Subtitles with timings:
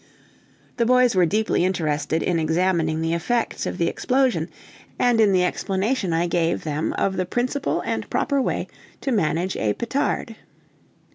[0.77, 4.49] The boys were deeply interested in examining the effects of the explosion,
[4.97, 8.65] and in the explanation I gave them of the principle and proper way
[9.01, 10.37] to manage a petard.